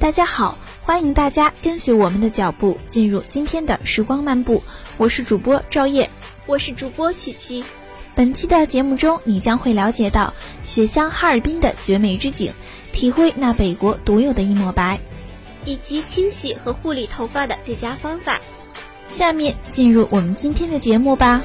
[0.00, 4.62] 大家好，欢迎大家跟随我们的脚步进入今天的时光漫步。
[4.96, 6.08] 我是主播赵烨，
[6.46, 7.62] 我是主播曲奇。
[8.14, 10.32] 本期的节目中，你将会了解到
[10.64, 12.50] 雪乡哈尔滨的绝美之景，
[12.94, 14.98] 体会那北国独有的一抹白，
[15.66, 18.40] 以及清洗和护理头发的最佳方法。
[19.06, 21.42] 下面进入我们今天的节目吧。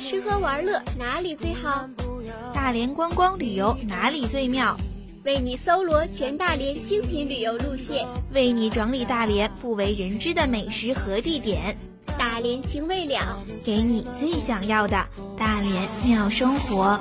[0.00, 1.88] 吃喝玩乐哪里最好？
[2.54, 4.76] 大连观光旅游哪里最妙？
[5.24, 11.76] 为你搜罗全大连精品旅游路线，为你整理大连不为人知的美食和地点。
[12.18, 15.06] 大连情未了，给你最想要的
[15.38, 16.98] 大连妙生活。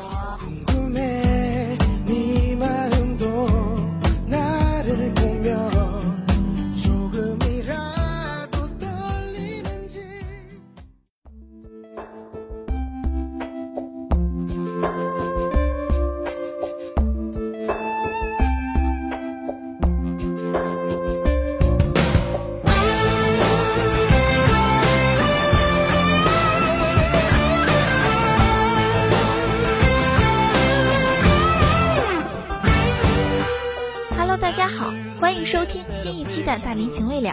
[36.29, 37.31] 期的《大连情未了》。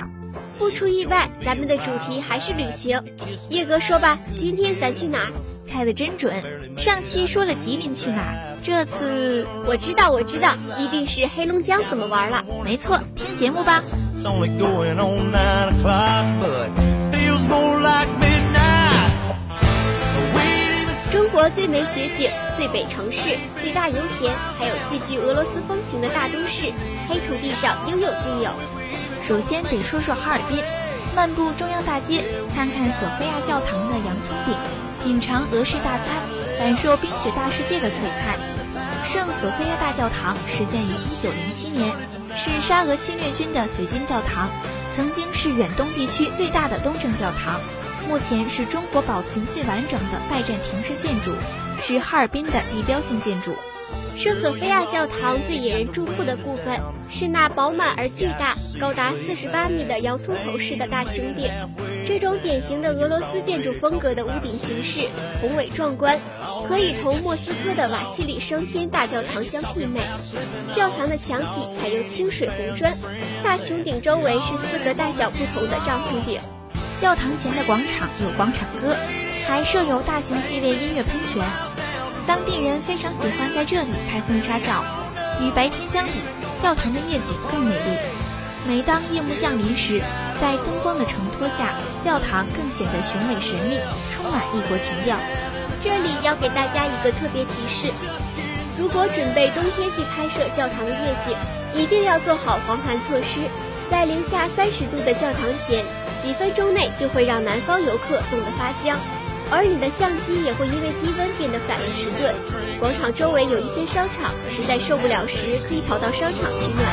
[0.58, 2.98] 不出意外，咱们的主题还是旅行。
[3.50, 5.32] 叶哥说吧，今天咱去哪儿？
[5.66, 6.32] 猜的真准！
[6.78, 12.42] 上期说了吉林去哪儿，这次我知道，我知道，一定是黑龙江怎么玩了。
[12.64, 13.82] 没错，听节目吧。
[21.12, 26.72] 中国最美雪景、最北城市、最大油田，还有最具俄罗斯风情的大都市，
[27.08, 28.50] 黑土地上应有尽有。
[29.26, 30.62] 首先得说说哈尔滨，
[31.16, 32.22] 漫步中央大街，
[32.54, 34.54] 看看索菲亚教堂的洋葱饼，
[35.02, 36.22] 品尝俄式大餐，
[36.60, 38.38] 感受冰雪大世界的璀璨。
[39.04, 40.92] 圣索菲亚大教堂始建于
[41.26, 41.92] 1907年，
[42.38, 44.48] 是沙俄侵略军的随军教堂，
[44.94, 47.58] 曾经是远东地区最大的东正教堂。
[48.08, 51.34] 目前是中国保存最完整的拜占庭式建筑，
[51.82, 53.56] 是哈尔滨的地标性建筑。
[54.18, 61.50] 圣索菲亚教堂最引人注目的部分是那饱满而巨大、高达四十八米的洋葱头式的大穹顶。
[62.08, 65.08] 这种典型的俄罗斯建筑风格的屋顶形式
[65.40, 66.18] 宏伟壮观，
[66.66, 70.00] 可以同莫斯科的瓦西里升天大教堂相媲美。
[70.74, 72.96] 教堂的墙体采用清水红砖，
[73.44, 76.40] 大穹顶周围是四个大小不同的帐篷顶。
[77.02, 78.96] 教堂前的广场有广场歌，
[79.46, 81.44] 还设有大型系列音乐喷泉，
[82.26, 84.84] 当地人非常喜欢在这里拍婚纱照。
[85.40, 86.12] 与白天相比，
[86.62, 87.96] 教堂的夜景更美丽。
[88.66, 90.00] 每当夜幕降临时，
[90.40, 93.78] 在灯光的承托下，教堂更显得雄伟神秘，
[94.12, 95.16] 充满异国情调。
[95.80, 97.92] 这里要给大家一个特别提示：
[98.76, 101.36] 如果准备冬天去拍摄教堂的夜景，
[101.74, 103.40] 一定要做好防寒措施。
[103.88, 105.84] 在零下三十度的教堂前。
[106.18, 108.98] 几分钟内就会让南方游客冻得发僵，
[109.50, 112.34] 而你的相机也会因为低温变得反应迟钝。
[112.80, 115.36] 广场周围有一些商场，实在受不了时
[115.68, 116.84] 可以跑到商场取暖。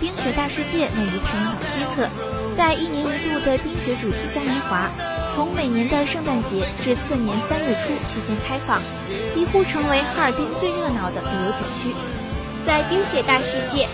[0.00, 2.08] 冰雪大世界位于太阳岛西侧，
[2.56, 4.90] 在一年一度的冰雪主题嘉年华。
[5.32, 8.82] 从每年的圣诞节至次年三月初期间开放，
[9.34, 11.94] 几乎成为哈尔滨最热闹的旅游景区。
[12.66, 13.88] 在冰雪大世界，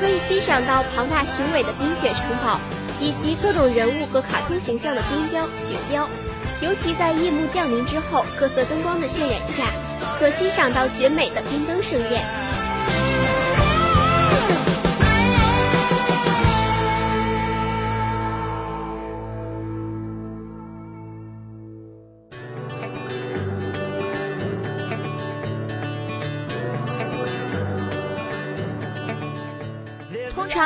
[0.00, 2.58] 可以欣赏到庞大雄伟的冰雪城堡，
[2.98, 6.08] 以及各种人物和卡通形象的冰雕、雪雕。
[6.62, 9.66] 尤其在夜幕降临之后，各色灯光的渲染下，
[10.18, 12.24] 可欣赏到绝美的冰灯盛宴。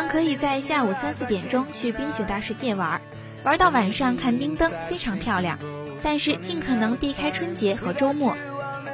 [0.03, 3.01] 常可以在下午三四点钟去冰雪大世界玩，
[3.45, 5.57] 玩到晚上看冰灯非常漂亮。
[6.03, 8.37] 但是尽可能避开春节和周末，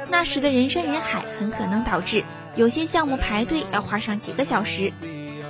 [0.09, 2.23] 那时的人山人海很可能导致
[2.53, 4.93] 有些项目排队要花上几个小时。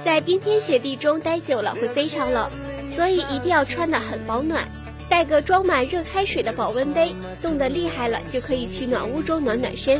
[0.02, 2.50] 在冰天雪地中待久了会非常冷，
[2.88, 4.66] 所以一定要穿得很保暖。
[5.10, 10.00] 带个装满热开水的保温杯，冻得厉害了就可以去暖屋中暖暖身。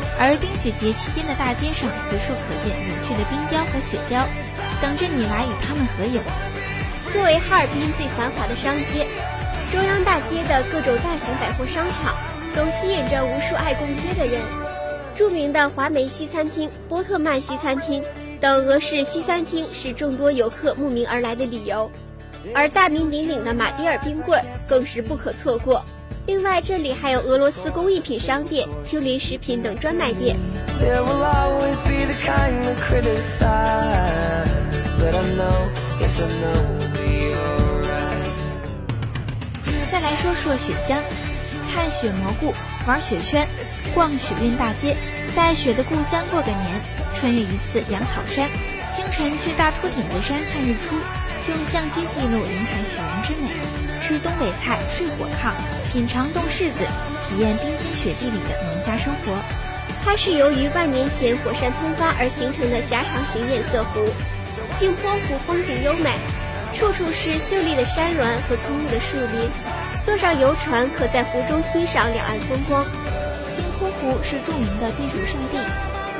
[0.19, 4.27] 而冰雪节期间的大街上，随处可见有趣的冰雕和雪雕，
[4.81, 6.21] 等着你来与他们合影。
[7.13, 9.07] 作为哈尔滨最繁华的商街，
[9.71, 12.15] 中央大街的各种大型百货商场
[12.55, 14.41] 都吸引着无数爱逛街的人。
[15.17, 18.03] 著名的华梅西餐厅、波特曼西餐厅。
[18.39, 21.91] 等俄式西餐厅是众多游客慕名而来的理由，
[22.55, 25.85] 而大名鼎鼎的马迭尔冰棍更是不可错过。
[26.31, 30.37] 另外，这里还有俄罗斯工艺品商店、秋林食品等专卖店。
[39.91, 40.97] 再来说说雪乡，
[41.73, 42.53] 看雪蘑菇，
[42.87, 43.45] 玩雪圈，
[43.93, 44.95] 逛雪韵大街，
[45.35, 46.81] 在雪的故乡过个年。
[47.13, 48.49] 穿越一次羊草山，
[48.89, 50.95] 清晨去大秃顶子山看日出，
[51.49, 53.49] 用相机记录林海雪原之美，
[54.11, 55.55] 吃东北菜，睡火炕，
[55.93, 56.83] 品尝冻柿子，
[57.23, 59.31] 体验冰天雪地里的农家生活。
[60.03, 64.03] 它是由于万年前火山喷发而形成的狭长型堰塞湖。
[64.75, 66.11] 镜泊湖风景优美，
[66.75, 69.47] 处处是秀丽的山峦和葱郁的树林。
[70.03, 72.83] 坐上游船，可在湖中欣赏两岸风光。
[73.55, 75.57] 镜泊湖是著名的避暑胜地。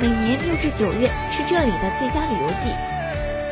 [0.00, 2.72] 每年六至九月是这里的最佳旅游季，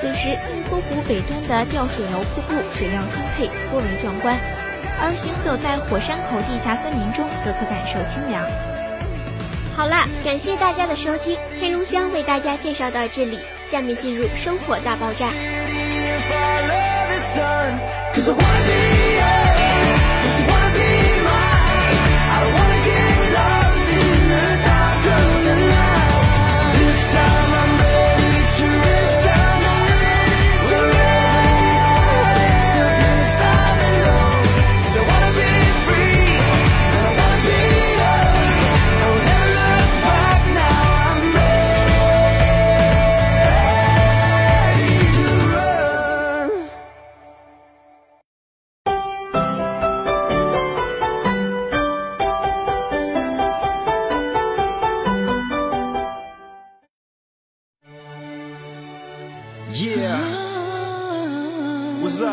[0.01, 4.35] 此时镜泊湖北端的吊水楼瀑布水量充沛，颇为壮观；
[4.99, 8.43] 而行走在火山口地下森林中，则可感受清凉。
[9.77, 15.29] 好了，感谢大家的收听，黑龙江为大家介绍到这里，下面进入生活大爆炸。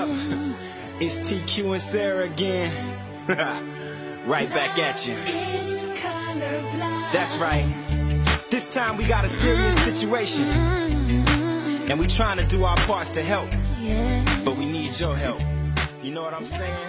[1.79, 2.71] Sarah again.
[4.27, 5.15] right back at you.
[7.13, 7.67] That's right.
[8.51, 10.45] This time we got a serious situation.
[11.89, 13.51] And we trying to do our parts to help.
[14.45, 15.41] But we need your help.
[16.03, 16.89] You know what I'm saying?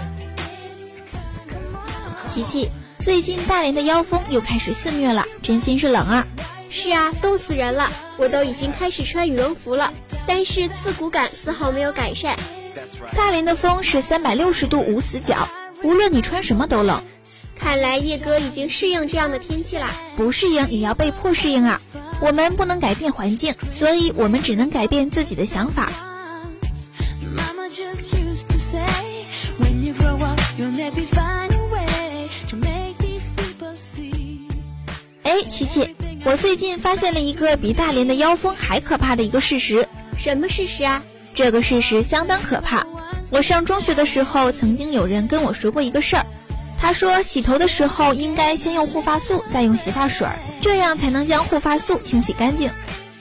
[2.28, 6.26] 琪琪，最近大连的妖风又开始肆虐了，真心是冷啊！
[6.71, 7.91] 是啊，冻死人了！
[8.19, 9.93] 我都已经开始穿羽绒服了，
[10.27, 12.39] 但是刺骨感丝毫没有改善。
[13.17, 15.49] 大连的风是三百六十度无死角，
[15.83, 17.03] 无论你穿什么都冷。
[17.59, 19.91] 看来叶哥已经适应这样的天气啦。
[20.17, 21.81] 不适应也要被迫适应啊！
[22.21, 25.91] 我们不能改变环境，所以我们只能改变自己的想法。
[35.25, 35.95] 哎，琪琪，
[36.25, 39.89] 我最近发现了一个比大连的妖风还可怕的一个事实。
[40.19, 41.03] 什么事实啊？
[41.33, 42.87] 这个事实相当可怕。
[43.31, 46.27] 我上中学的时候，曾经有人跟我说过一个事儿。
[46.81, 50.27] 他说，洗头的时候应该先用护发素，再用洗发水，
[50.61, 52.71] 这样才能将护发素清洗干净。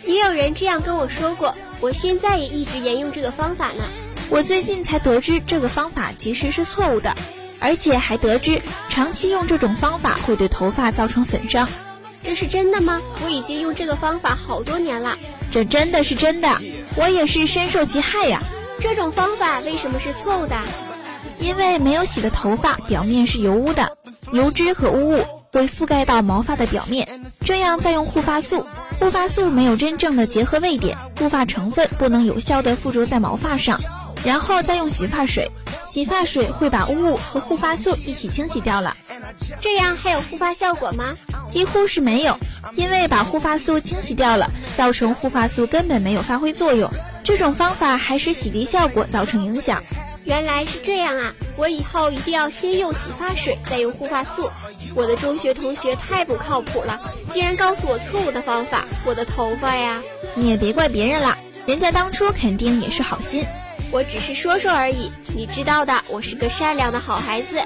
[0.04, 3.84] 也有人这样跟我说过，我现在也一直沿用这个方法呢。
[4.30, 7.16] 我最近才得知这个方法其实是错误的，
[7.60, 11.70] 而且还得知长期用这种方法会对头发造成损伤。
[12.28, 13.02] 这是真的吗？
[13.24, 15.18] 我已经用这个方法好多年了。
[15.50, 16.50] 这真的是真的。
[16.98, 18.44] 我也是深受其害呀！
[18.82, 20.58] 这种方法为什么是错误的？
[21.40, 23.98] 因为没有洗的头发表面是油污的，
[24.34, 27.08] 油脂和污物会覆盖到毛发的表面。
[27.46, 28.66] 这样再用护发素，
[29.00, 33.80] 护发素没有真正的结合位点，护发成分不能有效的附着在毛发上。
[34.24, 35.50] 然后再用洗发水，
[35.86, 38.96] 洗发水会把污物和护发素一起清洗掉了。
[39.60, 41.16] 这样还有护发效果吗？
[41.50, 42.38] 几乎是没有，
[42.74, 46.92] 因为把护发素清洗掉了，造成护发素根本没有发挥作用。
[47.24, 49.84] 这种方法还使洗涤效果造成影响。
[50.26, 51.34] 原来是这样啊！
[51.56, 54.50] 我以后一定要先用洗发水，再用护发素。
[54.94, 58.86] 我的中学同学太不靠谱了，竟然告诉我错误的方法。
[59.06, 60.02] 我的头发呀！
[60.36, 63.46] 你也别怪别人了，人家当初肯定也是好心。
[63.90, 67.60] 我只是说说而已，你知道的，我是个善良的好孩子。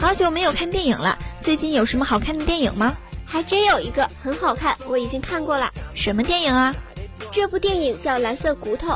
[0.00, 2.96] 好久没有看电影了，最近有什么好看的电影吗？
[3.30, 5.70] 还真有一个很好看，我已经看过了。
[5.94, 6.74] 什么电影啊？
[7.30, 8.88] 这部电影叫《蓝色骨头》，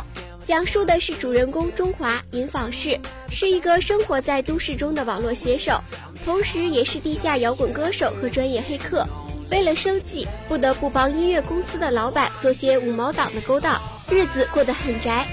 [0.42, 2.98] 讲述的是主人公中华尹访士，
[3.30, 5.78] 是一个生活在都市中的网络写手，
[6.24, 9.06] 同时也是地下摇滚歌手和专业黑客。
[9.50, 13.78] 为了生计，不得不帮音乐公司的老板做些五毛党的勾当，
[14.10, 15.26] 日子过得很宅。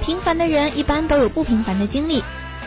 [0.00, 2.22] 平凡的人一般都有不平凡的经历。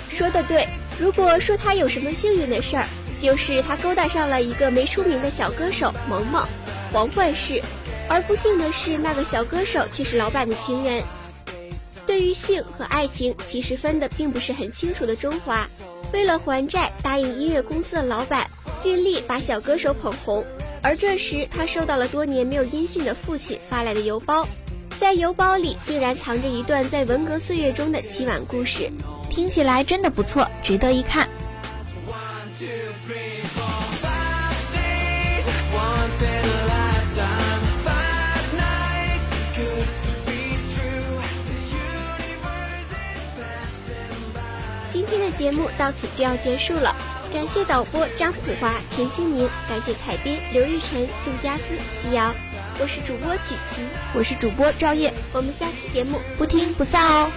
[0.09, 0.67] 说的对。
[0.99, 2.87] 如果说他有什么幸运的事儿，
[3.19, 6.47] 就是他勾搭上了一个没出名的小歌手萌萌，
[6.91, 7.61] 黄冠世；
[8.07, 11.03] 而不幸的是，那个小歌手却是老板的情人。
[12.05, 15.67] 对于性和爱情，其实分的并不是很清楚的中华，
[16.13, 20.45] 为了还债，答应音乐公司的老板，尽力把小歌手捧红。
[20.81, 24.47] 而这时，他收到了多年没有音讯的父亲发来的邮包，
[24.99, 28.89] 在邮包里竟然藏着一段在文革岁月中的凄婉故事。
[29.29, 31.27] 听起来真的不错，值得一看。
[44.89, 46.95] 今天的节目到此就要结束了，
[47.31, 52.33] 感谢导播张普华、陈清明，感谢采编刘玉晨、杜佳思、徐瑶，
[52.79, 53.81] 我是主播曲奇，
[54.13, 57.31] 我是主播赵烨，我们下期节目不听不散哦。